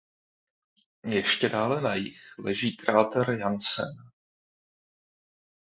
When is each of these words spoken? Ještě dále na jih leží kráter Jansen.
Ještě 1.05 1.49
dále 1.49 1.81
na 1.81 1.95
jih 1.95 2.35
leží 2.37 2.75
kráter 2.75 3.29
Jansen. 3.29 4.11